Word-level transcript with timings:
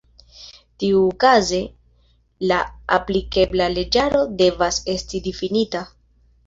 Tiuokaze 0.83 1.59
la 2.53 2.59
aplikebla 2.99 3.69
leĝaro 3.77 4.27
devas 4.43 4.83
esti 4.97 5.25
difinita. 5.31 5.89